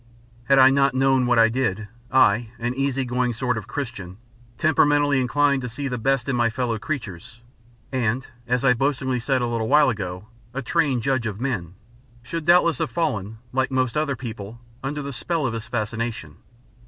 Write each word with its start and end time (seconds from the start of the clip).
Had 0.45 0.57
I 0.57 0.71
not 0.71 0.95
known 0.95 1.27
what 1.27 1.37
I 1.37 1.47
did, 1.47 1.87
I, 2.11 2.49
an 2.57 2.73
easy 2.73 3.05
going 3.05 3.33
sort 3.33 3.55
of 3.55 3.67
Christian 3.67 4.17
temperamentally 4.57 5.21
inclined 5.21 5.61
to 5.61 5.69
see 5.69 5.87
the 5.87 5.99
best 5.99 6.27
in 6.27 6.35
my 6.35 6.49
fellow 6.49 6.79
creatures, 6.79 7.41
and, 7.91 8.25
as 8.47 8.65
I 8.65 8.73
boastingly 8.73 9.19
said 9.19 9.43
a 9.43 9.47
little 9.47 9.67
while 9.67 9.91
ago, 9.91 10.25
a 10.55 10.63
trained 10.63 11.03
judge 11.03 11.27
of 11.27 11.39
men, 11.39 11.75
should 12.23 12.45
doubtless 12.45 12.79
have 12.79 12.89
fallen, 12.89 13.37
like 13.53 13.69
most 13.69 13.95
other 13.95 14.15
people, 14.15 14.59
under 14.83 15.03
the 15.03 15.13
spell 15.13 15.45
of 15.45 15.53
his 15.53 15.67
fascination. 15.67 16.37